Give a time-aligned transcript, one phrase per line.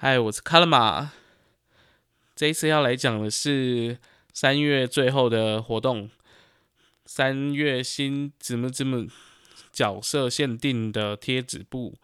[0.00, 1.10] 嗨，我是卡拉玛。
[2.36, 3.98] 这一次要来讲的是
[4.32, 6.08] 三月最后的活动，
[7.04, 9.08] 三月新怎么怎么
[9.72, 11.98] 角色限定的贴纸布。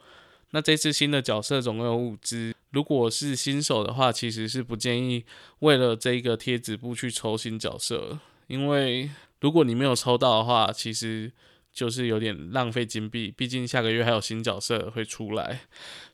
[0.51, 5.25] 那这次新的角色总共有五只，如果是新手的话，其实是不建议
[5.61, 8.19] 为了这个贴纸布去抽新角色，
[8.49, 9.09] 因为
[9.41, 11.31] 如果你没有抽到的话，其实
[11.73, 13.33] 就是有点浪费金币。
[13.37, 15.61] 毕竟下个月还有新角色会出来。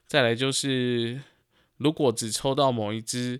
[0.06, 1.22] 再来就是，
[1.80, 3.36] 如果只抽到某一只，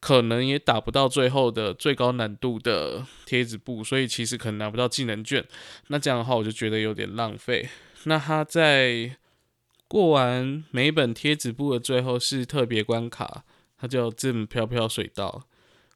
[0.00, 5.44] 可能也打不到最后的最高难度的贴纸布，所以其实可能拿不到技能卷。
[5.88, 7.68] 那这样的话，我就觉得有点浪费。
[8.04, 9.16] 那他在
[9.88, 13.42] 过完每一本贴纸布的最后是特别关卡，
[13.76, 15.48] 它叫“字母飘飘水道”，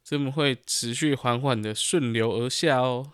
[0.03, 3.13] 这么会持续缓缓的顺流而下哦，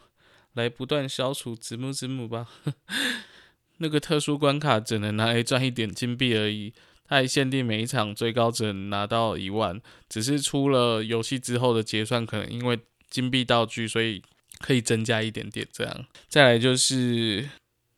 [0.54, 2.46] 来不断消除子母子母吧。
[3.78, 6.72] 那个特殊关卡只能拿来赚一点金币而已，
[7.08, 14.22] 它限定每一场最高只能拿到一万，只是出了游戏之后的结算可能因为金币道具，所以
[14.58, 16.06] 可以增加一点点这样。
[16.28, 17.48] 再来就是。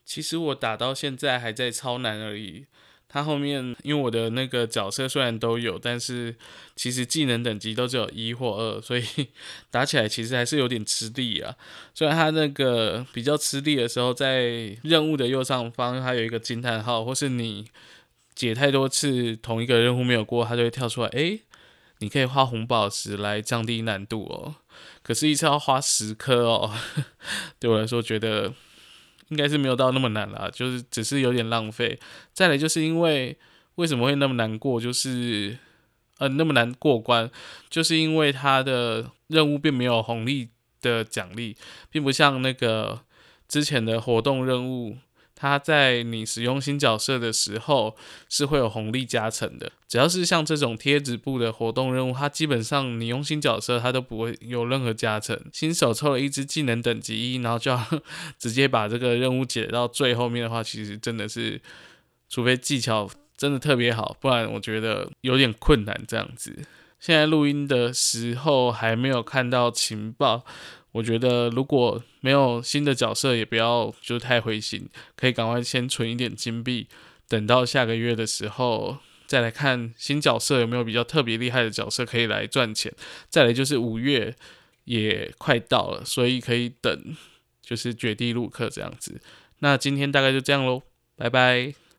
[0.02, 2.66] 其实我打到现在还在超难而已。
[3.08, 6.34] 它后面因为我的那个角色虽然都有，但是
[6.74, 9.04] 其实技能等级都只有一或二，所以
[9.70, 11.54] 打起来其实还是有点吃力啊。
[11.94, 17.64] 虽然它那个比较吃力的时候，在任务的右上方它有一个惊叹号，或是你
[18.34, 21.42] 解太多次同一个任务没有过，它就会跳出来，诶，
[21.98, 24.56] 你可以花红宝石来降低难度哦。
[25.02, 26.72] 可是，一次要花十颗哦，
[27.58, 28.52] 对我来说觉得。
[29.28, 32.00] 应该是没有到那么难啦，就是只是有点浪费。
[32.32, 33.38] 再来就是因为
[33.76, 35.56] 为什么会那么难过，就是
[36.18, 37.30] 呃那么难过关，
[37.68, 40.48] 就是因为它的任务并没有红利
[40.82, 41.56] 的奖励，
[41.90, 43.02] 并不像那个
[43.46, 44.98] 之前的活动任务。
[45.40, 47.96] 它在你使用新角色的时候
[48.28, 55.40] 是会有红利加成的，只要是像这种贴纸布的活动任务，它基本上你用新角色它都不会有任何加成。
[55.50, 57.82] 新手抽了一只技能等级一，然后就要
[58.38, 61.58] 直接把这个任务解到最后面的话，其实真的是，
[62.28, 66.54] 除非技巧真的特别好，不然我觉得有点困难这样子。
[66.98, 70.44] 现在录音的时候还没有看到情报。
[70.92, 76.88] 我觉得如果没有新的角色，也不要就太灰心，可以赶快先存一点金币，
[77.28, 82.92] 等到下个月的时候再来看新角色有没有比较特别厉害的角色可以来赚钱。
[83.28, 84.34] 再来就是五月
[84.84, 87.16] 也快到了，所以可以等，
[87.62, 89.20] 就是绝地陆克这样子。
[89.60, 90.82] 那今天大概就这样喽，
[91.16, 91.89] 拜拜。